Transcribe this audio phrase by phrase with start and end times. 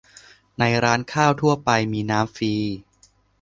[0.59, 2.53] ในร้านข้าวทั่วไปมีน้ำฟรี